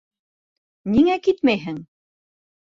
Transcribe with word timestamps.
Ниңә 0.93 1.19
китмәйһең? 1.27 1.79